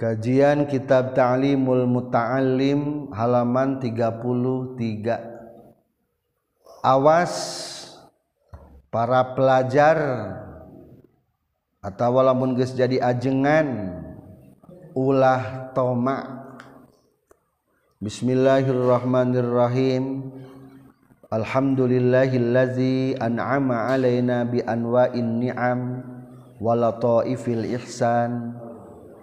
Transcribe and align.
Kajian 0.00 0.64
Kitab 0.64 1.12
Ta'limul 1.12 1.84
Muta'allim 1.84 3.12
halaman 3.12 3.84
33. 3.84 4.80
Awas 6.80 7.34
para 8.88 9.36
pelajar 9.36 10.00
atau 11.84 12.16
walaupun 12.16 12.56
geus 12.56 12.72
jadi 12.72 12.96
ajengan 12.96 14.00
ulah 14.96 15.68
toma. 15.76 16.48
Bismillahirrahmanirrahim. 18.00 20.32
Alhamdulillahillazi 21.28 23.20
an'ama 23.20 23.92
alaina 23.92 24.48
bi 24.48 24.64
anwa'in 24.64 25.44
ni'am 25.44 26.00
wa 26.56 26.72
lataifil 26.72 27.68
ihsan. 27.76 28.59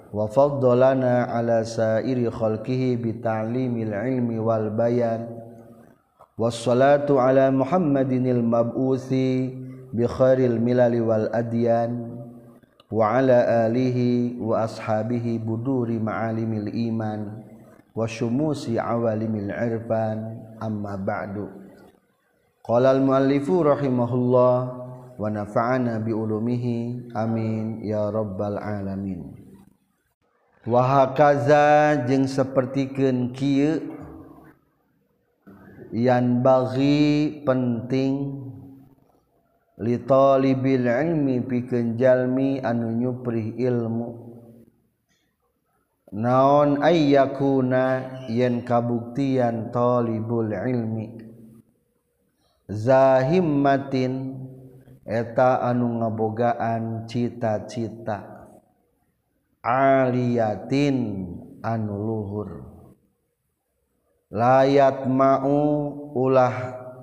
Wafaddalana 0.07 1.27
ala 1.27 1.67
sairi 1.67 2.31
khalqihi 2.31 2.95
bita'limil 2.95 3.91
ilmi 3.91 4.39
wal 4.39 4.71
bayan 4.71 5.27
Wassalatu 6.39 7.19
ala 7.19 7.51
muhammadinil 7.51 8.39
mab'uthi 8.39 9.51
bi 9.91 10.03
khairil 10.07 10.63
milali 10.63 11.03
wal 11.03 11.27
adyan 11.35 12.23
Wa 12.87 13.19
ala 13.19 13.67
alihi 13.67 14.39
wa 14.39 14.63
ashabihi 14.63 15.43
buduri 15.43 15.99
ma'alimil 15.99 16.71
iman 16.87 17.43
Wa 17.91 18.07
syumusi 18.07 18.79
awalimil 18.79 19.51
irfan 19.51 20.39
amma 20.63 20.95
ba'du 20.95 21.51
Qala 22.63 22.95
al-muallifu 22.95 23.59
rahimahullah 23.59 24.55
Wa 25.19 25.27
nafa'ana 25.27 25.99
bi 25.99 26.15
ulumihi 26.15 27.11
amin 27.11 27.83
ya 27.83 28.07
rabbal 28.07 28.55
alamin 28.55 29.35
wahakaza 30.67 31.95
jeung 32.03 32.27
sapertikeun 32.27 33.31
kieu 33.31 33.79
yan 35.95 36.43
bagi 36.43 37.39
penting 37.47 38.43
li 39.79 39.95
talibil 40.03 40.83
ilmi 40.83 41.39
pikeun 41.47 41.95
jalmi 41.95 42.59
anu 42.59 42.91
nyupri 42.91 43.55
ilmu. 43.55 44.27
Naon 46.07 46.79
ayyakuna 46.83 48.23
yen 48.31 48.63
kabuktian 48.63 49.75
talibul 49.75 50.51
ilmi? 50.51 51.19
Zahimmatin 52.67 54.39
eta 55.03 55.63
anu 55.63 55.99
ngabogaan 55.99 57.07
cita-cita. 57.11 58.36
aliyatin 59.67 61.27
anu 61.59 61.93
luhur. 61.99 62.49
Layat 64.31 65.07
mau 65.07 65.91
ulah 66.15 66.55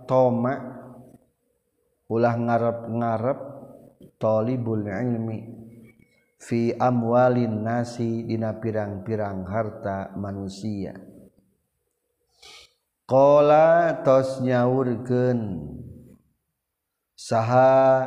toma 0.09 0.75
ulah 2.09 2.37
ngarep-ngarep 2.37 3.41
tolibul 4.17 4.84
ilmi. 4.89 5.41
Fi 6.41 6.77
amwalin 6.77 7.65
nasi 7.65 8.25
dina 8.29 8.61
pirang-pirang 8.61 9.49
harta 9.49 10.12
manusia. 10.12 10.93
Kola 13.09 14.01
tos 14.05 14.45
nyaurkeun. 14.45 15.41
Saha 17.17 18.05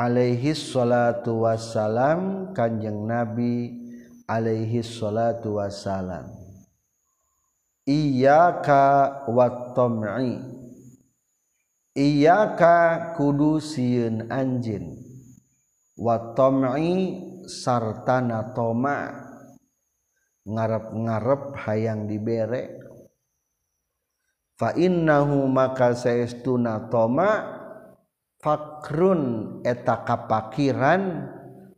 alaihi 0.00 0.56
salatu 0.56 1.44
wassalam 1.44 2.52
kanjeng 2.56 3.04
nabi 3.04 3.76
alaihi 4.24 4.80
salatu 4.80 5.60
wassalam. 5.60 6.32
Iyyaka 7.84 9.26
wattam'i. 9.28 10.40
Iyyaka 11.92 13.12
kudu 13.20 13.60
sieun 13.60 14.32
anjeun. 14.32 14.96
Wattam'i 16.00 17.20
sartana 17.44 18.56
toma. 18.56 19.28
Ngarep-ngarep 20.48 21.52
hayang 21.60 22.08
dibere 22.08 22.80
fa 24.56 24.72
innahu 24.72 25.44
maka 25.48 25.92
saestuna 25.92 26.88
toma 26.88 27.59
fakrun 28.40 29.22
eta 29.64 30.04
kapakiran 30.04 31.28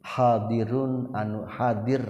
hadirun 0.02 1.10
anu 1.14 1.46
hadir. 1.46 2.02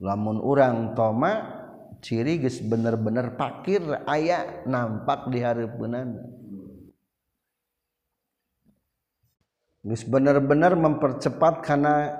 Lamun 0.00 0.40
urang 0.40 0.96
toma 0.96 1.60
ciri 2.00 2.40
geus 2.40 2.64
bener-bener 2.64 3.36
pakir 3.36 3.84
aya 4.08 4.64
nampak 4.64 5.28
di 5.28 5.44
hareupeunana. 5.44 6.24
Geus 9.84 10.04
bener-bener 10.08 10.72
mempercepat 10.76 11.64
karena 11.64 12.16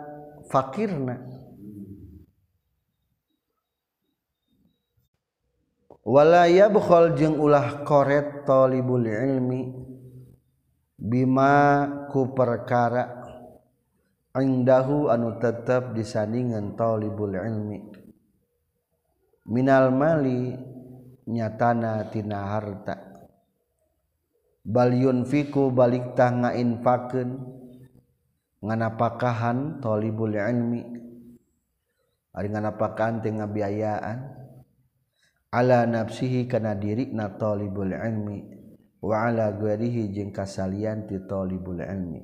fakirna. 0.49 1.21
Wala 6.01 6.49
yabkhal 6.49 7.17
jeung 7.17 7.37
ulah 7.37 7.85
koret 7.85 8.49
talibul 8.49 9.05
ilmi. 9.05 9.69
Bima 11.01 11.89
ku 12.13 12.37
perkara 12.37 13.21
Indahu 14.31 15.11
anu 15.11 15.43
tetap 15.43 15.91
disandingan 15.91 16.79
talibul 16.79 17.35
ilmi. 17.35 17.83
Minal 19.51 19.91
mali 19.91 20.55
nyatana 21.27 22.07
tina 22.15 22.39
harta. 22.47 22.95
Balyun 24.63 25.27
fiku 25.27 25.75
balik 25.75 26.15
tah 26.15 26.31
ngainfakeun 26.31 27.43
nganapakahan 28.63 29.83
talibul 29.83 30.31
ilmi. 30.31 30.83
Ari 32.31 32.49
nganapakahan 32.55 33.19
teu 33.19 33.35
ngabiayaan. 33.35 34.19
Ala 35.51 35.91
nafsihi 35.91 36.47
kana 36.47 36.79
diri 36.79 37.11
na 37.11 37.35
talibul 37.35 37.91
ilmi. 37.91 38.60
waala 39.01 39.53
guerihi 39.57 40.13
jeung 40.13 40.33
kasalian 40.33 41.09
ti 41.09 41.17
thalibul 41.25 41.81
ilmi. 41.81 42.21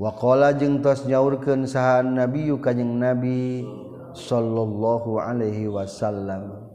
Waqala 0.00 0.56
jeung 0.56 0.82
tos 0.82 1.04
nyaurkeun 1.06 1.68
saha 1.68 2.02
nabiyyu 2.02 2.58
kanjing 2.58 2.98
nabi 2.98 3.62
sallallahu 4.12 5.20
alaihi 5.22 5.70
wasallam 5.70 6.68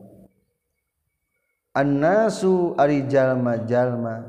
annasu 1.77 2.73
ari 2.73 3.05
jalma-jalma 3.05 4.25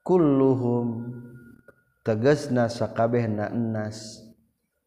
kulluhum 0.00 1.12
tegasna 2.00 2.72
sakabehna 2.72 3.52
ennas 3.52 4.24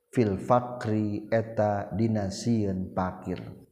fil 0.10 0.42
fakri 0.42 1.30
eta 1.30 1.94
dinasieun 1.94 2.94
pakir. 2.98 3.63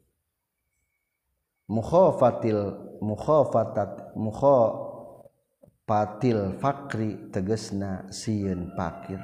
mukhofatil 1.71 2.75
mukhofatat 2.99 4.11
mukhofatil 4.19 4.99
fakri 6.59 7.31
tegesna 7.31 8.11
sieun 8.11 8.75
pakir. 8.75 9.23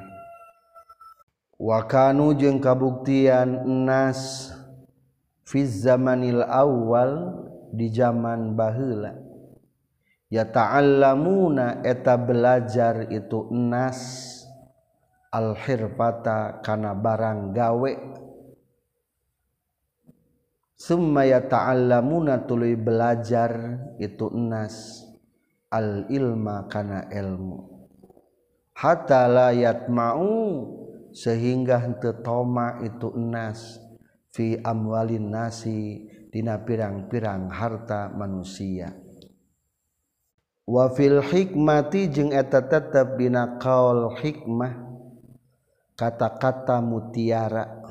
Wakanu 1.59 2.31
jeung 2.39 2.63
kabuktian 2.63 3.67
nas 3.83 4.53
fi 5.43 5.67
zamanil 5.67 6.45
awal 6.47 7.35
di 7.75 7.91
zaman 7.91 8.55
baheula. 8.55 9.11
Ya 10.27 10.43
ta'allamuna 10.47 11.81
eta 11.83 12.15
belajar 12.19 13.09
itu 13.11 13.47
nas 13.51 13.99
al 15.33 15.57
hirfata 15.57 16.61
kana 16.61 16.93
barang 16.93 17.51
gawe. 17.57 17.91
Sumaya 20.77 21.41
ta'allamuna 21.41 22.45
tuluy 22.45 22.77
belajar 22.77 23.81
itu 23.97 24.29
enas 24.29 25.01
al 25.73 26.05
ilma 26.05 26.69
kana 26.69 27.09
ilmu. 27.09 27.65
Hatta 28.77 29.25
la 29.25 29.49
yatma'u 29.57 30.37
sehingga 31.17 31.81
henteu 31.81 32.21
toma 32.21 32.77
itu 32.85 33.09
enas 33.17 33.81
fi 34.29 34.61
amwalin 34.61 35.33
nasi 35.33 36.05
dina 36.29 36.61
pirang-pirang 36.61 37.49
harta 37.49 38.13
manusia. 38.13 38.93
Wa 40.61 40.93
fil 40.93 41.25
hikmati 41.25 42.05
jeung 42.13 42.29
eta 42.29 42.69
tetep 42.69 43.17
dina 43.17 43.57
qaul 43.57 44.13
hikmah 44.13 44.77
kata-kata 45.97 46.85
mutiara 46.85 47.81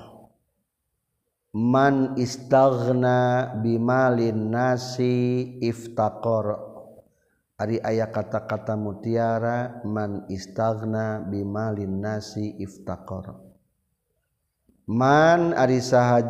man 1.56 2.20
istaghna 2.20 3.48
bimalin 3.64 4.52
nasi 4.52 5.56
iftaqor. 5.64 6.68
Ari 7.56 7.80
aya 7.80 8.12
kata-kata 8.12 8.76
mutiara 8.76 9.80
man 9.88 10.28
istaghna 10.28 11.24
bimalin 11.24 12.04
nasi 12.04 12.60
iftaqor. 12.60 13.40
Man 14.84 15.56
ari 15.56 15.80
saha 15.80 16.28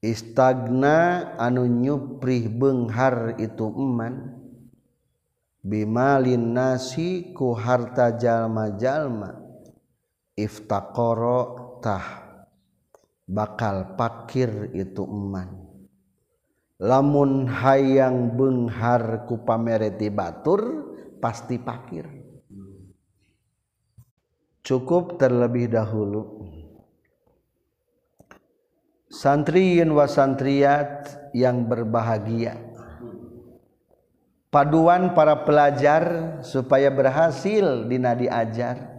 istagna 0.00 0.96
anu 1.36 1.68
nyuprih 1.68 2.48
benghar 2.48 3.36
itu 3.36 3.68
eman. 3.68 4.32
Bimalin 5.60 6.56
nasi 6.56 7.36
ku 7.36 7.52
harta 7.52 8.16
jalma-jalma. 8.16 9.44
Iftaqara 10.32 11.40
tah. 11.84 12.25
Bakal 13.26 13.98
pakir 13.98 14.70
itu 14.72 15.02
eman. 15.02 15.66
Lamun 16.78 17.50
hayang 17.50 18.38
Benghar 18.38 19.26
ku 19.26 19.42
pamerti 19.42 20.08
Batur 20.08 20.94
pasti 21.18 21.58
pakir. 21.58 22.06
Cukup 24.62 25.18
terlebih 25.18 25.70
dahulu. 25.70 26.42
Santriin 29.06 29.94
wasantriat 29.94 31.30
yang 31.32 31.64
berbahagia. 31.64 32.58
Paduan 34.50 35.14
para 35.14 35.46
pelajar 35.46 36.02
supaya 36.42 36.90
berhasil 36.90 37.86
di 37.86 37.96
nadi 37.96 38.26
ajar 38.26 38.95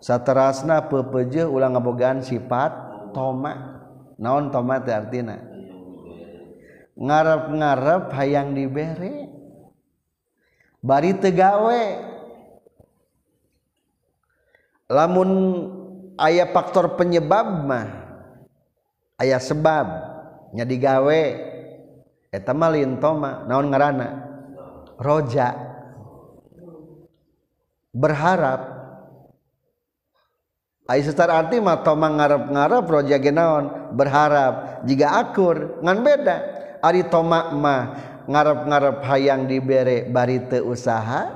saterasna 0.00 0.88
pepeje 0.88 1.44
ulang 1.44 1.76
ngabogaan 1.76 2.24
sifat 2.24 2.72
toma. 3.12 3.78
Naon 4.20 4.52
toma 4.52 4.80
teh 4.80 4.92
artina? 4.92 5.40
Ngarep-ngarep 6.96 8.12
hayang 8.12 8.52
dibere. 8.52 9.32
Bari 10.80 11.12
tegawe 11.16 11.82
lamun 14.88 15.30
ayah 16.16 16.48
faktor 16.48 16.96
penyebab 16.96 17.68
mah 17.68 17.88
ayah 19.20 19.36
sebab 19.36 19.86
nya 20.56 20.64
digawe 20.64 21.22
eta 22.32 22.52
mah 22.56 22.70
lintoma 22.72 23.44
naon 23.44 23.68
ngaranna 23.68 24.08
roja. 24.96 25.68
Berharap 27.92 28.79
Ai 30.90 31.06
secara 31.06 31.38
arti 31.38 31.62
mah 31.62 31.86
toma 31.86 32.10
ngarep-ngarep 32.10 32.84
roja 32.90 33.22
ge 33.22 33.30
naon 33.30 33.94
berharap 33.94 34.82
jika 34.82 35.22
akur 35.22 35.78
ngan 35.86 36.02
beda. 36.02 36.36
Ari 36.82 37.06
toma 37.06 37.54
mah 37.54 37.82
ngarep-ngarep 38.26 39.06
hayang 39.06 39.46
dibere 39.46 40.10
bari 40.10 40.42
teu 40.50 40.66
usaha 40.66 41.30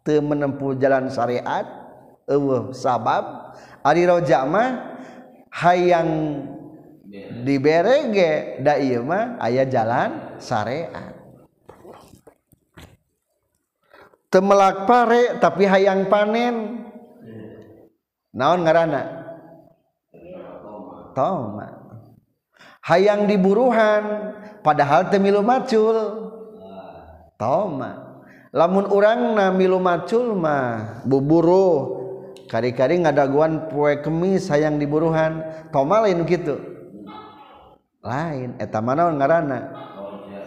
teu 0.00 0.24
menempuh 0.24 0.80
jalan 0.80 1.12
syariat 1.12 1.68
eueuh 2.24 2.72
sabab. 2.72 3.52
Ari 3.84 4.08
roja 4.08 4.48
mah 4.48 4.96
hayang 5.52 6.08
dibere 7.44 8.08
ge 8.16 8.32
da 8.64 8.80
ieu 8.80 9.04
mah 9.04 9.36
aya 9.44 9.68
jalan 9.68 10.40
syariat. 10.40 11.12
Temelak 14.32 14.88
pare 14.88 15.36
tapi 15.36 15.68
hayang 15.68 16.08
panen 16.08 16.85
naon 18.36 18.60
ngaranna 18.68 19.02
toma 21.16 21.86
hayang 22.86 23.26
diburuhan 23.26 24.36
padahal 24.62 25.10
temilu 25.10 25.42
macul. 25.42 26.28
Toma 27.36 28.22
lamun 28.54 28.88
urangna 28.88 29.52
milu 29.52 29.82
macul 29.82 30.32
mah 30.38 31.02
buburu. 31.04 32.04
Kari-kari 32.46 33.02
ngadaguan 33.02 33.66
poe 33.66 33.98
kemis 33.98 34.46
hayang 34.48 34.78
diburuhan. 34.78 35.42
Toma 35.74 36.06
lain 36.06 36.22
gitu 36.24 36.56
lain. 38.06 38.54
Eta 38.62 38.78
mana 38.78 39.10
ngaranna 39.10 39.58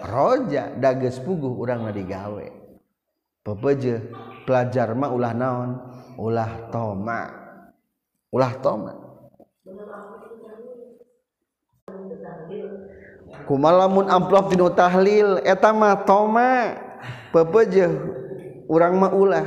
roja. 0.07 0.71
Dages 0.79 1.19
puguh 1.19 1.59
urang 1.59 1.85
digawe. 1.91 2.47
Pepeje 3.43 4.09
pelajar 4.47 4.95
mah 4.95 5.11
ulah 5.11 5.33
naon? 5.35 5.69
Ulah 6.19 6.71
toma 6.71 7.38
ulah 8.29 8.53
toma 8.61 9.09
kumalamun 13.49 14.05
amplop 14.09 14.53
dinu 14.53 14.69
tahlil. 14.69 15.41
Eta 15.41 15.73
mah 15.73 16.05
toma 16.05 16.77
pepeje 17.33 17.89
urang 18.69 18.93
mah 19.01 19.13
ulah. 19.13 19.45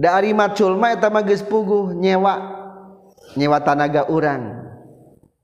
Dari 0.00 0.32
macul 0.32 0.80
mah 0.80 0.96
eta 0.96 1.12
mah 1.12 1.20
geus 1.20 1.44
puguh 1.44 1.92
nyewa. 1.92 2.40
Nyewa 3.36 3.60
tanaga 3.60 4.08
urang. 4.08 4.72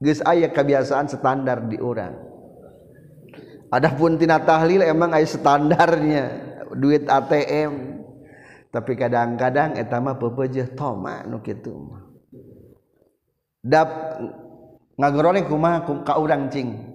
Geus 0.00 0.24
aya 0.24 0.48
kebiasaan 0.48 1.12
standar 1.12 1.68
di 1.68 1.76
urang. 1.76 2.16
Adapun 3.68 4.16
tina 4.16 4.40
tahlil 4.40 4.80
emang 4.80 5.12
aya 5.12 5.28
standarnya 5.28 6.24
duit 6.72 7.04
ATM 7.04 8.00
tapi 8.70 8.92
kadang-kadang 8.92 9.74
eta 9.80 9.96
mah 9.98 10.20
pepeje 10.20 10.68
toma 10.76 11.24
nu 11.24 11.40
kitu 11.40 11.72
mah 11.72 12.05
dap 13.66 13.90
ngagorone 14.94 15.42
kumaha 15.42 15.82
ka 16.06 16.14
urang 16.22 16.46
cing. 16.46 16.94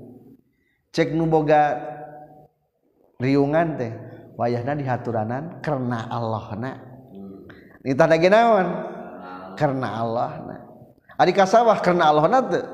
Cek 0.92 1.16
nu 1.16 1.28
boga 1.28 1.76
riungan 3.20 3.80
teh 3.80 3.92
wayahna 4.36 4.76
dihaturanan 4.76 5.64
karena 5.64 6.08
Allah 6.12 6.46
na 6.60 6.72
hmm. 7.12 7.40
nita 7.84 8.06
nage 8.08 8.28
naon? 8.28 8.68
Karena 9.56 9.88
Allah 10.00 10.32
na 10.48 10.58
ari 11.20 11.32
kasawah 11.32 11.80
karena 11.80 12.12
Allah 12.12 12.26
na 12.28 12.40
teh 12.44 12.66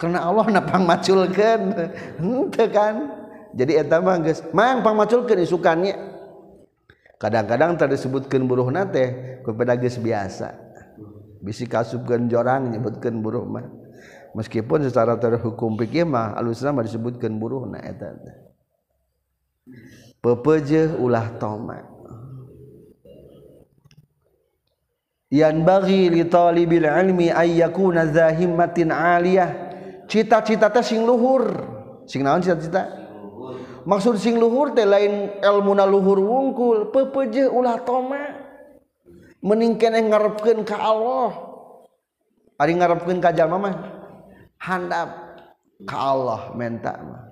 karena 0.00 0.24
Allah 0.24 0.46
na 0.52 0.60
pangmaculkeun 0.64 1.60
henteu 2.20 2.66
kan? 2.72 2.96
Jadi 3.56 3.72
eta 3.80 4.00
mah 4.04 4.20
geus 4.20 4.44
mang 4.52 4.84
pangmaculkeun 4.84 5.40
isukannya. 5.40 5.96
Kadang-kadang 7.16 7.80
tadi 7.80 7.96
disebutkeun 7.96 8.44
buruhna 8.44 8.84
teh 8.88 9.40
kepada 9.40 9.76
geus 9.80 9.96
biasa. 9.96 10.65
bisi 11.42 11.68
kasubkeun 11.68 12.28
jorang 12.30 12.72
nyebutkeun 12.72 13.20
buruh 13.20 13.44
mah. 13.44 13.66
Meskipun 14.36 14.84
secara 14.84 15.16
terhukum 15.16 15.80
fikih 15.80 16.04
mah 16.04 16.36
alusna 16.36 16.72
mah 16.72 16.84
disebutkeun 16.84 17.40
buruhna 17.40 17.80
eta 17.80 18.12
pepeje 20.22 20.94
ulah 20.94 21.38
toma 21.42 21.96
yan 25.30 25.66
bagi 25.66 26.06
li 26.06 26.22
talibil 26.26 26.86
ilmi 26.86 27.34
ay 27.34 27.58
yakuna 27.58 28.06
zahimatin 28.06 28.94
aliyah. 28.94 29.66
Cita-cita 30.06 30.70
teh 30.70 30.86
sing 30.86 31.02
luhur. 31.02 31.50
Sing 32.06 32.22
naon 32.22 32.38
cita-cita? 32.38 32.86
Maksud 33.82 34.22
sing 34.22 34.38
luhur 34.38 34.70
teh 34.70 34.86
lain 34.86 35.42
ilmuna 35.42 35.82
luhur 35.82 36.22
wungkul. 36.22 36.94
Pepeje 36.94 37.50
ulah 37.50 37.82
toma 37.82 38.45
meningkeneh 39.46 40.02
ngarepkeun 40.10 40.66
ka 40.66 40.74
Allah. 40.74 41.30
Ari 42.58 42.74
ngarepkeun 42.74 43.22
ka 43.22 43.30
jalma 43.30 43.62
mah 43.62 43.74
handap 44.58 45.08
ka 45.86 45.96
Allah 45.96 46.50
menta 46.58 46.98
mah. 46.98 47.22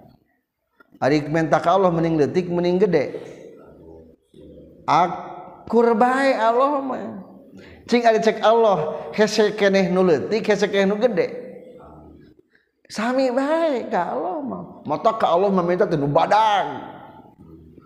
Ari 1.03 1.27
menta 1.27 1.59
ka 1.59 1.75
Allah 1.75 1.91
mending 1.91 2.15
leutik 2.15 2.47
mending 2.47 2.79
gede. 2.79 3.19
Akur 4.87 5.99
bae 5.99 6.39
Allah 6.39 6.79
mah. 6.79 7.03
Cing 7.91 8.07
ari 8.07 8.23
cek 8.23 8.41
Allah 8.47 9.11
hese 9.11 9.51
keneh 9.59 9.91
nu 9.91 10.07
leutik 10.07 10.47
hese 10.47 10.71
keneh 10.71 10.87
nu 10.87 10.97
gede. 11.03 11.43
Sami 12.87 13.35
bae 13.35 13.91
ka 13.91 14.15
Allah 14.15 14.39
mah. 14.39 14.63
Mata 14.87 15.11
ka 15.19 15.35
Allah 15.35 15.51
meminta 15.51 15.83
teu 15.83 16.07
badag 16.07 16.95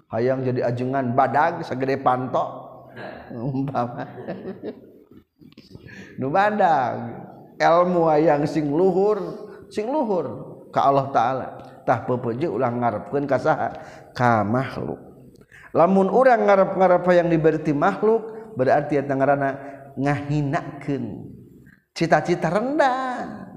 hayang 0.09 0.41
jadi 0.45 0.73
ajengan 0.73 1.13
badag 1.13 1.65
sagede 1.65 2.01
pantok 2.01 2.68
umpama. 3.33 4.05
Nu 6.19 6.29
badag 6.29 6.95
ilmu 7.59 8.11
yang 8.19 8.47
sing 8.47 8.71
luhur 8.71 9.19
sing 9.69 9.89
luhur 9.89 10.27
ka 10.75 10.89
Allah 10.89 11.07
taala. 11.11 11.49
Tah 11.89 12.05
pepeje 12.05 12.47
ulang 12.49 12.85
ngarepkeun 12.85 13.25
ka 13.25 13.41
saha? 13.41 13.73
Ka 14.13 14.45
makhluk. 14.45 15.01
Lamun 15.73 16.09
urang 16.13 16.45
ngarep-ngarep 16.49 17.05
yang 17.13 17.29
diberi 17.29 17.73
makhluk 17.73 18.53
berarti 18.57 19.01
eta 19.01 19.13
ngaranna 19.17 19.51
ngahinakeun. 19.97 21.05
Cita-cita 21.97 22.53
rendah. 22.53 23.49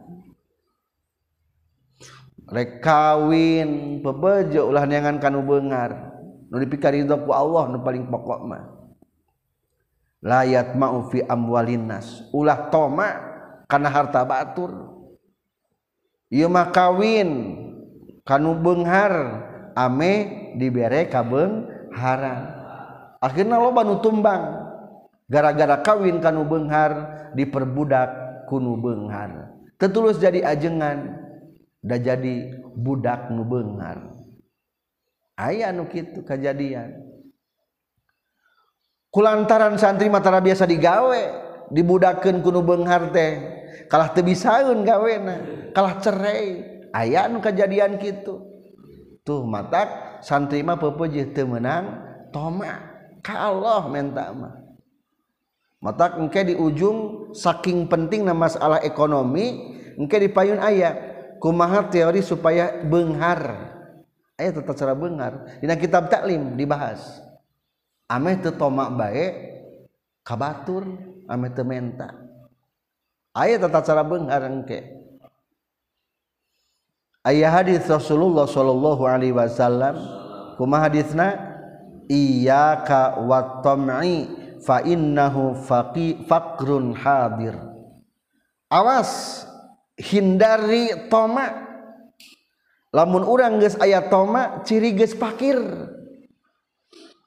Rek 2.51 2.83
kawin 2.83 4.03
pebeje 4.03 4.59
ulah 4.59 4.83
neangan 4.83 5.23
kanu 5.23 5.39
beungar 5.39 6.11
nu 6.51 6.59
dipikari 6.59 7.07
ku 7.07 7.31
Allah 7.31 7.71
nu 7.71 7.79
paling 7.79 8.11
pokok 8.11 8.39
mah 8.43 8.80
layat 10.21 10.77
maufi 10.77 11.25
amwalinas 11.25 12.29
ulah 12.31 12.69
toma 12.69 13.09
karena 13.65 13.89
harta 13.89 14.21
batur 14.23 14.71
ieu 16.29 16.47
mah 16.47 16.69
kawin 16.69 17.57
kanu 18.23 18.55
beunghar 18.57 19.13
ame 19.73 20.13
dibere 20.55 21.09
ka 21.09 21.25
beungharan 21.25 22.61
akhirna 23.21 23.61
loba 23.61 23.85
nu 23.85 24.01
tumbang. 24.01 24.43
Gara-gara 25.31 25.79
kawin 25.79 26.19
kanu 26.19 26.43
beunghar 26.43 26.91
diperbudak 27.37 28.43
kunu 28.51 28.75
benghar. 28.75 29.55
Tetulus 29.79 30.19
jadi 30.19 30.43
ajengan 30.43 31.23
udah 31.87 31.99
jadi 32.03 32.35
budak 32.75 33.31
nu 33.31 33.47
benghar. 33.47 34.11
Aya 35.39 35.71
nu 35.71 35.87
kitu 35.87 36.19
kejadian 36.27 37.10
kulantaran 39.11 39.75
santri 39.75 40.07
Matara 40.07 40.39
biasa 40.39 40.65
digawe 40.65 41.21
dibudakan 41.69 42.39
kuno 42.41 42.63
Benghar 42.63 43.11
teh 43.11 43.37
kalah 43.91 44.15
tebisaun 44.15 44.81
gawena 44.87 45.69
kalah 45.75 45.99
cerai. 45.99 46.71
Aya 46.91 47.31
nu 47.31 47.39
kejadian 47.39 47.95
gitu 48.03 48.43
tuh 49.23 49.47
mata 49.47 50.19
santri 50.19 50.59
mah 50.59 50.75
pepeje 50.75 51.23
teu 51.31 51.47
toma. 52.35 52.91
Ka 53.21 53.53
Allah 53.53 53.85
menta 53.87 54.33
mah. 54.33 54.59
Mata 55.81 56.19
engke 56.19 56.45
di 56.45 56.53
ujung 56.53 57.31
saking 57.33 57.87
penting 57.87 58.27
na 58.27 58.35
masalah 58.35 58.83
ekonomi 58.83 59.77
engke 59.97 60.19
di 60.19 60.29
payun 60.29 60.59
ayat 60.61 60.93
kumaha 61.41 61.89
teori 61.89 62.21
supaya 62.21 62.85
benghar 62.85 63.71
ayat 64.37 64.61
tetap 64.61 64.77
cara 64.77 64.93
benghar 64.93 65.57
dina 65.63 65.79
kitab 65.79 66.11
taklim 66.11 66.59
dibahas. 66.59 67.30
ame 68.11 68.35
teu 68.43 68.51
tomak 68.51 68.91
bae 68.99 69.25
kabatur 70.27 70.83
ame 71.31 71.47
teu 71.55 71.63
menta. 71.63 72.11
Aya 73.31 73.55
tata 73.55 73.79
cara 73.79 74.03
beungar 74.03 74.43
engke 74.43 75.01
aya 77.21 77.47
hadis 77.53 77.85
Rasulullah 77.85 78.49
sallallahu 78.49 79.05
alaihi 79.05 79.31
wasallam 79.31 80.01
kumaha 80.57 80.89
hadisna 80.89 81.37
iyyaka 82.09 83.21
wat 83.23 83.61
tam'i 83.61 84.27
fa 84.61 84.81
innahu 84.81 85.55
faqi 85.55 86.25
faqrun 86.25 86.97
hadir. 86.97 87.55
Awas 88.71 89.43
hindari 89.99 91.07
tomak 91.11 91.51
lamun 92.91 93.23
urang 93.23 93.59
geus 93.61 93.77
aya 93.79 94.03
tomak 94.11 94.63
ciri 94.67 94.95
geus 94.95 95.13
fakir 95.15 95.59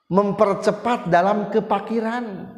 mempercepat 0.08 1.08
dalam 1.08 1.48
kepakiran. 1.48 2.50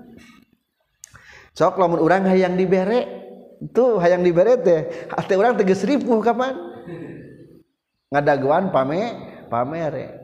Sok 1.56 1.80
lamun 1.80 2.04
orang 2.04 2.28
hayang 2.28 2.58
dibere 2.58 3.24
tuh 3.72 3.96
hayang 3.96 4.20
dibere 4.20 4.60
teh 4.60 5.08
hati 5.08 5.32
orang 5.32 5.56
tegas 5.56 5.80
ribu 5.88 6.20
kapan? 6.20 6.52
Ngadaguan 8.12 8.68
pame 8.70 9.00
pamere. 9.48 10.20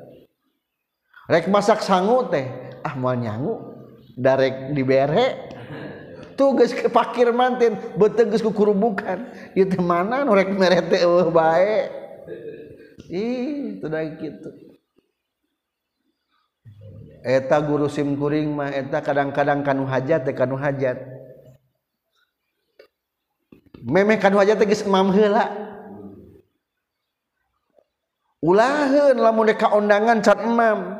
Rek 1.31 1.49
masak 1.49 1.81
sangu 1.81 2.29
teh 2.29 2.45
ah 2.85 2.95
mau 2.99 3.17
nyangu 3.17 3.73
darek 4.19 4.77
dibere 4.77 5.55
tugas 6.37 6.75
ke 6.77 6.91
pakir 6.93 7.33
mantin 7.33 7.81
betegus 7.97 8.45
kukurubukan. 8.45 9.33
Itu 9.57 9.81
mana 9.81 10.29
norek 10.29 10.53
merete 10.53 11.01
uh, 11.07 11.33
baik 11.33 11.89
ih 13.09 13.81
sudah 13.81 14.03
gitu. 14.21 14.72
eta 17.23 17.63
guru 17.63 17.87
SIM 17.87 18.19
kuring 18.19 18.51
mah 18.51 18.75
eta 18.75 18.99
kadang-kadang 18.99 19.63
kanu 19.63 19.87
hajat 19.87 20.27
teh 20.27 20.35
kanu 20.35 20.59
hajat. 20.59 20.99
Memeh 23.83 24.19
kanu 24.19 24.43
hajat 24.43 24.59
teh 24.59 24.67
geus 24.67 24.83
emam 24.83 25.15
heula. 25.15 25.47
Ulaheun 28.43 29.23
lamun 29.23 29.55
ka 29.55 29.71
undangan 29.71 30.19
cat 30.19 30.43
emam. 30.43 30.99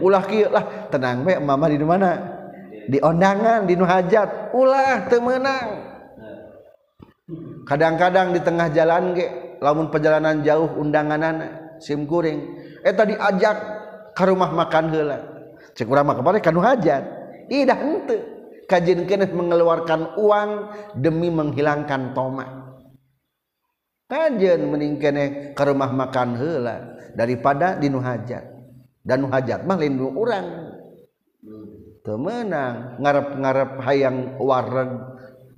Ulah 0.00 0.22
kieu 0.24 0.48
lah 0.48 0.88
tenang 0.88 1.26
we 1.28 1.36
emam 1.36 1.60
di 1.68 1.84
mana? 1.84 2.10
Di 2.88 2.98
undangan 3.04 3.68
di 3.68 3.76
nu 3.76 3.84
hajat. 3.84 4.56
Ulah 4.56 5.06
teu 5.12 5.20
meunang. 5.20 5.92
Kadang-kadang 7.68 8.34
di 8.34 8.40
tengah 8.42 8.72
jalan 8.74 9.14
ge 9.14 9.28
lamun 9.60 9.92
perjalanan 9.92 10.40
jauh 10.42 10.66
undanganan 10.80 11.46
simkuring 11.78 12.58
eta 12.82 13.06
diajak 13.06 13.56
ke 14.16 14.22
rumah 14.24 14.50
makan 14.50 14.90
heula. 14.90 15.29
Cek 15.80 15.88
urang 15.88 16.12
kemarin 16.12 16.44
kanu 16.44 16.60
hajat. 16.60 17.02
Idah 17.48 17.80
ente 17.80 18.16
kajian 18.68 19.08
kena 19.08 19.24
mengeluarkan 19.32 20.20
uang 20.20 20.50
demi 21.00 21.32
menghilangkan 21.32 22.12
tomat 22.12 22.60
meningkene 24.10 25.54
ke 25.54 25.62
rumah 25.62 25.90
makan 25.94 26.34
hela 26.34 26.98
daripada 27.14 27.78
di 27.78 27.86
nuhajat 27.86 28.42
dan 29.06 29.22
nuhajat 29.22 29.62
mah 29.62 29.78
lindung 29.78 30.18
orang 30.18 30.74
temenang 32.02 32.98
ngarep-ngarep 32.98 33.70
hayang 33.86 34.34
wareg 34.42 34.90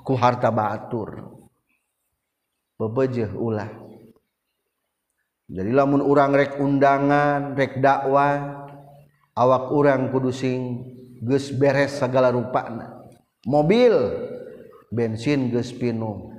ku 0.04 0.12
harta 0.18 0.52
batur. 0.52 1.32
Bebejeh 2.76 3.30
ulah. 3.38 3.70
Jadi 5.52 5.70
lamun 5.70 6.02
urang 6.02 6.34
rek 6.34 6.58
undangan 6.58 7.54
rek 7.54 7.78
dakwah 7.78 8.62
awak 9.36 9.72
orang 9.72 10.12
kudusing 10.12 10.84
geus 11.22 11.52
beres 11.54 11.96
segala 11.96 12.32
rupana. 12.34 13.06
Mobil 13.46 13.92
bensin 14.92 15.50
geus 15.50 15.72
pinum 15.72 16.32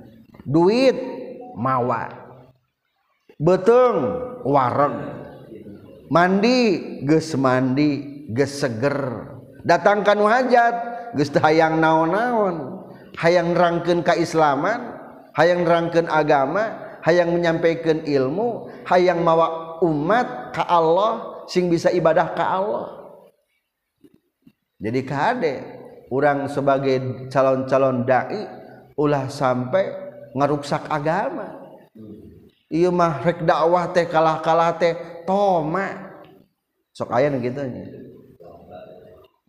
duit 0.44 0.96
mawa. 1.56 2.22
Beteng 3.34 3.98
wareg 4.46 4.94
mandi 6.12 6.58
geus 7.02 7.34
mandi 7.34 8.24
geus 8.30 8.62
seger. 8.62 9.32
Datangkan 9.64 10.20
hajat 10.22 10.74
geus 11.18 11.32
hayang 11.40 11.80
naon-naon. 11.80 12.86
Hayang 13.14 13.54
rangkeun 13.54 14.02
keislaman 14.02 14.90
hayang 15.38 15.62
rangkeun 15.62 16.10
agama 16.10 16.98
hayang 17.06 17.30
menyampaikan 17.30 18.02
ilmu 18.02 18.66
hayang 18.86 19.22
mawa 19.22 19.78
umat 19.82 20.50
ka 20.50 20.66
Allah. 20.66 21.33
sing 21.48 21.68
bisa 21.68 21.92
ibadah 21.92 22.32
ke 22.32 22.44
Allah. 22.44 22.86
Jadi 24.80 25.00
kade 25.06 25.54
orang 26.12 26.50
sebagai 26.50 27.28
calon-calon 27.32 28.04
dai 28.04 28.44
ulah 28.98 29.30
sampai 29.32 29.88
ngeruksak 30.36 30.90
agama. 30.90 31.62
Iya 32.68 32.90
mah 32.90 33.22
rek 33.22 33.46
dakwah 33.46 33.86
teh 33.94 34.04
kalah-kalah 34.04 34.74
teh 34.76 34.92
toma. 35.24 36.18
Sok 36.94 37.10
aya 37.14 37.30
nu 37.30 37.38
kitu 37.42 37.62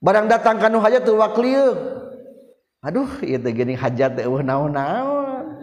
barang 0.06 0.30
datang 0.30 0.62
kanu 0.62 0.78
hajat 0.78 1.02
teu 1.02 1.18
waklieu 1.18 1.74
aduh 2.86 3.10
ieu 3.26 3.42
teh 3.42 3.50
geuning 3.50 3.80
hajat 3.80 4.14
teh 4.14 4.24
eueuh 4.30 4.46
naon-naon. 4.46 5.58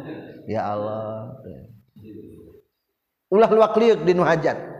Ya 0.50 0.66
Allah. 0.74 1.38
Ulah 3.30 3.48
waklieu 3.48 4.02
di 4.02 4.12
nu 4.12 4.26
hajat. 4.26 4.71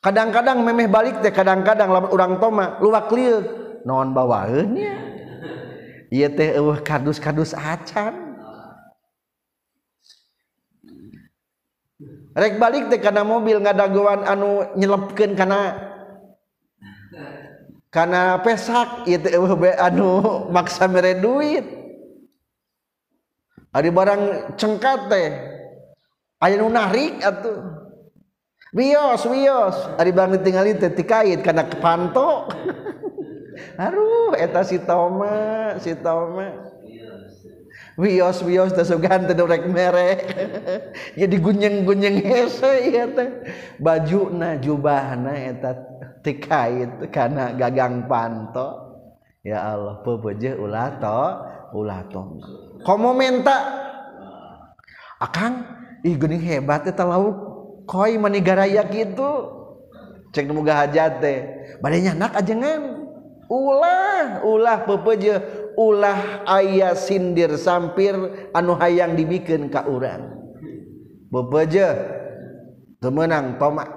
kadang-kadang 0.00 0.64
memeh 0.64 0.88
balik 0.88 1.20
teh 1.20 1.32
kadang-kadang 1.32 1.92
lamun 1.92 2.10
urang 2.12 2.34
toma 2.40 2.80
luwak 2.80 3.12
lieu. 3.12 3.44
Naon 3.84 4.12
bawaeun 4.12 4.76
nya? 4.76 4.92
Ieu 6.12 6.28
teh 6.32 6.56
eueuh 6.56 6.80
kadus-kadus 6.82 7.54
acan. 7.54 8.36
Rek 12.36 12.56
balik 12.56 12.88
teh 12.88 13.00
kana 13.00 13.22
mobil 13.22 13.60
ngadagoan 13.60 14.24
anu 14.24 14.64
nyelepkan 14.74 15.36
karena 15.36 15.76
karena 17.90 18.38
pesak 18.40 19.04
itu 19.04 19.28
anu 19.78 20.20
maksa 20.54 20.88
mere 20.88 21.16
duit. 21.20 21.64
Ada 23.70 23.86
barang 23.86 24.22
cengkat 24.58 25.00
teh 25.06 25.28
ayah 26.42 26.66
narik 26.66 27.22
atuh. 27.22 27.79
Wios, 28.70 29.26
wios. 29.26 29.76
Ari 29.98 30.14
bang 30.14 30.30
ditinggalin 30.38 30.78
teh 30.78 30.94
tikait 30.94 31.42
karena 31.42 31.66
kepanto. 31.66 32.46
Aduh, 33.74 34.38
eta 34.38 34.62
si 34.62 34.78
Toma, 34.78 35.74
si 35.82 35.98
Toma. 35.98 36.70
Wios, 37.98 38.38
wios 38.46 38.70
teh 38.70 38.86
sugan 38.86 39.26
teh 39.26 39.34
rek 39.34 39.66
mere. 39.66 40.10
ya 41.18 41.26
digunyeng-gunyeng 41.34 42.22
hese 42.22 42.94
ieu 42.94 43.10
teh. 43.10 43.30
Bajuna, 43.82 44.62
jubahna 44.62 45.34
eta 45.34 45.74
tikait 46.22 47.10
karena 47.10 47.50
gagang 47.58 48.06
panto. 48.06 48.86
Ya 49.42 49.66
Allah, 49.66 49.98
pebeje 50.06 50.54
ulah 50.54 51.00
to, 51.02 51.20
ulah 51.74 52.06
tong. 52.06 52.38
Komo 52.86 53.18
menta. 53.18 53.82
Akang, 55.18 55.66
ih 56.06 56.14
geuning 56.14 56.44
hebat 56.44 56.86
eta 56.86 57.02
lauk 57.02 57.49
koi 57.90 58.14
manigaraya 58.22 58.86
gitu 58.86 59.58
cek 60.30 60.46
muga 60.54 60.86
hajat 60.86 61.18
teh. 61.18 61.38
Badainya 61.82 62.14
nak 62.14 62.38
ajengan 62.38 63.02
ulah 63.50 64.46
ulah 64.46 64.86
pepeje 64.86 65.42
ulah 65.74 66.46
ayah 66.46 66.94
sindir 66.94 67.58
sampir 67.58 68.14
anu 68.54 68.78
hayang 68.78 69.18
dibikin 69.18 69.66
ka 69.66 69.90
urang. 69.90 70.38
Bebeje 71.34 71.98
temenang 73.02 73.58
tomak 73.58 73.90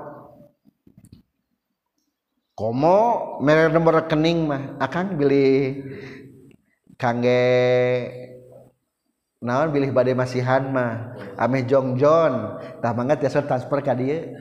komo 2.57 3.37
merek 3.45 3.77
nomor 3.77 4.01
rekening 4.01 4.49
mah. 4.49 4.73
Akan 4.81 5.13
beli 5.21 5.85
kangge 6.97 7.45
naon 9.43 9.69
bilih 9.75 9.91
badai 9.91 10.15
masihan 10.15 10.63
mah? 10.71 11.13
Ameh 11.35 11.67
jongjon 11.67 12.63
tah 12.79 12.91
mangga 12.95 13.19
tiasa 13.19 13.43
transfer 13.43 13.83
ka 13.83 13.93
dieu? 13.93 14.33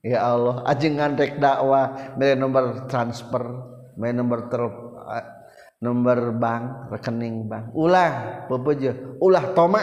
Ya 0.00 0.24
Allah 0.24 0.64
ajeng 0.64 0.96
ngantek 0.96 1.36
dakwah 1.36 2.16
mere 2.16 2.34
nomor 2.34 2.88
transfer 2.88 3.44
mere 4.00 4.16
nomor 4.16 4.48
ter 4.48 4.62
nomor 5.84 6.32
bank 6.34 6.90
rekening 6.96 7.44
bank. 7.46 7.70
Ulah 7.76 8.44
pepeje 8.48 8.96
ulah 9.20 9.52
toma. 9.52 9.82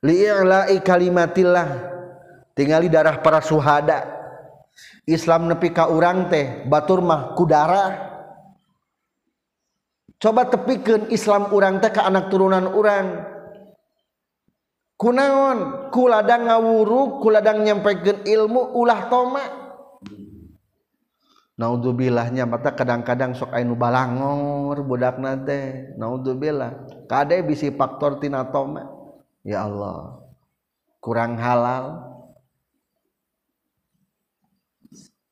Li'la'i 0.00 0.80
kalimatillah. 0.80 1.92
Tingali 2.56 2.88
darah 2.88 3.20
para 3.20 3.44
suhada. 3.44 4.08
Islam 5.04 5.48
nepi 5.48 5.76
ka 5.76 5.92
urang 5.92 6.32
teh 6.32 6.64
batur 6.64 7.04
mah 7.04 7.36
ku 7.36 7.44
darah 7.44 8.09
coba 10.20 10.46
tepikan 10.46 11.08
Islam 11.08 11.50
urang 11.50 11.80
teh 11.80 11.90
ke 11.90 11.98
anak 11.98 12.28
turunan 12.28 12.68
urang. 12.70 13.24
Kunaon? 15.00 15.88
Kuladang 15.88 16.44
ngawuru 16.44 17.24
kuladang 17.24 17.64
nyampaikan 17.64 18.20
ilmu 18.20 18.76
ulah 18.76 19.08
toma. 19.08 19.44
Naudzubilahnya 21.56 22.44
mata 22.44 22.72
kadang-kadang 22.72 23.36
sok 23.36 23.52
ainu 23.52 23.76
balangor 23.76 24.84
budak 24.84 25.16
nate 25.16 25.92
naudzubillah. 25.96 27.04
Kade 27.08 27.40
bisi 27.44 27.72
faktor 27.72 28.20
tina 28.20 28.44
toma? 28.52 28.84
Ya 29.40 29.64
Allah 29.64 30.20
kurang 31.00 31.40
halal. 31.40 32.12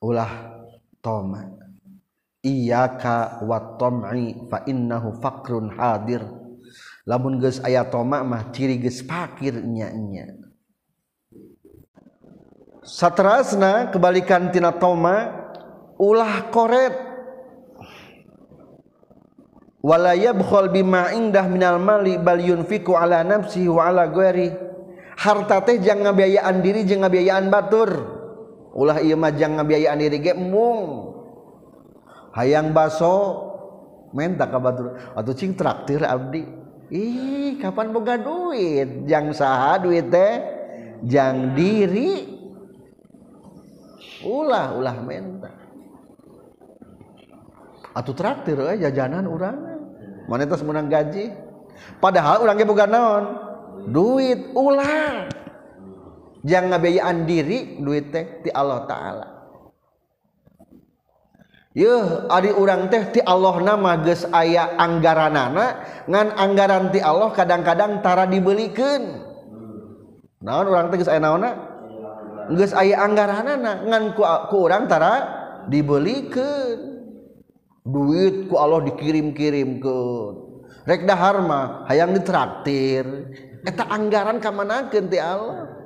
Ulah 0.00 0.32
toma. 1.04 1.67
Iyyaka 2.48 3.44
wat 3.44 3.76
tam'i 3.76 4.48
fa 4.48 4.64
innahu 4.64 5.20
faqrun 5.20 5.76
hadir. 5.76 6.24
Lamun 7.04 7.40
geus 7.40 7.60
aya 7.60 7.84
toma 7.88 8.24
mah 8.24 8.52
ciri 8.52 8.80
geus 8.80 9.04
fakir 9.04 9.60
nya 9.64 9.88
nya 9.92 10.28
satrasna 12.88 13.92
kebalikan 13.92 14.48
tina 14.48 14.72
toma 14.72 15.28
ulah 16.00 16.48
koret. 16.48 17.08
Wala 19.78 20.12
yabkhal 20.12 20.68
bima 20.74 21.14
indah 21.14 21.46
minal 21.48 21.78
mali 21.78 22.18
bal 22.18 22.42
yunfiku 22.42 22.98
ala 22.98 23.24
nafsihi 23.24 23.70
wa 23.70 23.88
ala 23.88 24.10
ghairi. 24.10 24.52
Harta 25.16 25.64
teh 25.64 25.80
jangan 25.80 26.12
ngabiayaan 26.12 26.56
diri 26.60 26.84
jeung 26.84 27.06
ngabiayaan 27.06 27.46
batur. 27.48 27.90
Ulah 28.74 29.00
ieu 29.00 29.16
mah 29.16 29.32
jangan 29.32 29.64
ngabiayaan 29.64 29.98
diri 30.02 30.18
ge 30.20 30.34
mung 30.36 31.07
hayang 32.34 32.72
baso 32.72 33.46
menta 34.12 34.48
ka 34.48 34.58
batur 34.60 34.96
atuh 35.14 35.34
cing 35.36 35.54
traktir 35.54 36.02
abdi. 36.04 36.44
Ih 36.88 37.60
kapan 37.60 37.92
boga 37.92 38.16
duit? 38.16 39.04
Jang 39.04 39.36
saha 39.36 39.76
duit 39.76 40.08
teh? 40.08 40.40
Jang 41.04 41.52
diri. 41.52 42.40
Ulah 44.24 44.74
ulah 44.74 44.96
menta 45.04 45.58
atuh 47.98 48.14
traktir 48.14 48.58
eh, 48.62 48.78
jajanan 48.78 49.26
urang 49.26 49.58
mana 50.30 50.44
tas 50.46 50.62
menang 50.62 50.86
gaji? 50.86 51.32
Padahal 51.98 52.44
urangnya 52.44 52.66
boga 52.68 52.86
naon? 52.86 53.24
Duit 53.88 54.52
ulah. 54.52 55.26
Jangan 56.44 56.76
ngabeyaan 56.76 57.26
diri 57.26 57.80
duit 57.80 58.12
teh 58.14 58.44
ti 58.44 58.50
Allah 58.52 58.84
taala. 58.86 59.26
Yuh, 61.76 62.26
Ari 62.32 62.50
urang 62.56 62.88
teh 62.88 63.12
ti 63.12 63.20
Allah 63.20 63.60
nama 63.60 64.00
ge 64.00 64.16
aya 64.32 64.72
anggaran 64.80 65.36
anak 65.36 66.04
ngan 66.08 66.28
anggaran 66.34 66.88
ti 66.88 66.98
Allah 67.04 67.28
kadang-kadangtara 67.36 68.24
dibelikan 68.24 69.20
naon 70.40 70.66
orang 70.72 70.88
teges 70.88 71.12
aya 71.12 71.20
naon 71.20 71.44
geus 72.56 72.72
aya 72.72 73.04
anggaran 73.04 73.44
anak 73.44 73.84
ngan 73.84 74.04
ku, 74.16 74.24
ku 74.48 74.64
urangtara 74.64 75.14
dibelikan 75.68 77.04
duit 77.84 78.48
ku 78.48 78.56
Allah 78.56 78.88
dikirim-kirim 78.88 79.78
ke 79.84 79.98
rek 80.88 81.04
dahar 81.04 81.44
mah 81.44 81.84
hayang 81.86 82.16
ditraktir. 82.16 83.04
Eta 83.60 83.84
anggaran 83.92 84.40
kamanakeun 84.40 85.12
ti 85.12 85.20
Allah? 85.20 85.77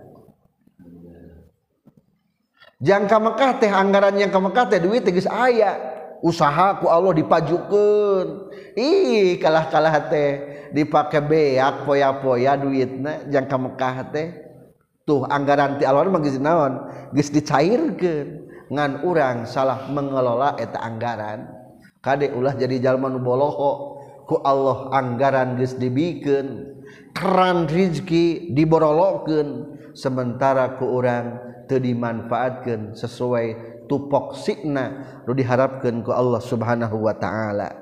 jangka 2.82 3.16
Mekah 3.22 3.50
teh 3.62 3.70
anggaran 3.70 4.18
yang 4.18 4.34
ke 4.34 4.38
Mekah 4.42 4.66
teh 4.66 4.82
duit 4.82 5.06
teges 5.06 5.30
ayah 5.30 5.78
usahaku 6.22 6.90
Allah 6.90 7.14
dipajukan 7.14 8.26
ih 8.74 9.38
kalah-kalah 9.38 10.10
teh 10.10 10.30
dipakai 10.72 11.20
beak 11.22 11.84
poya-poya 11.84 12.56
duitnya 12.58 13.28
jangka 13.28 13.56
Mekah 13.56 13.96
teh. 14.10 14.28
Tuh 15.02 15.26
anggaran 15.26 15.82
ti 15.82 15.84
Allah 15.84 16.06
mah 16.06 16.22
naon 16.22 16.72
geus 17.12 17.30
dicairkeun. 17.34 18.50
Ngan 18.72 19.04
urang 19.04 19.44
salah 19.44 19.84
mengelola 19.92 20.56
eta 20.56 20.80
anggaran 20.80 21.44
kade 22.00 22.32
ulah 22.32 22.56
jadi 22.56 22.80
jalma 22.80 23.12
nu 23.12 23.20
boloho. 23.20 24.00
Ku 24.24 24.40
Allah 24.40 24.94
anggaran 24.96 25.60
geus 25.60 25.76
dibikeun 25.76 26.80
keran 27.12 27.68
rizki 27.68 28.54
diborolokeun. 28.54 29.76
Sementara 29.92 30.80
ku 30.80 30.88
urang 30.88 31.51
dimanfaatkan 31.78 32.96
sesuai 32.96 33.46
tupok 33.86 34.36
sikna 34.36 35.20
diharapkan 35.36 36.00
ke 36.00 36.10
Allah 36.12 36.40
subhanahu 36.40 37.04
Wa 37.04 37.14
ta'ala. 37.16 37.81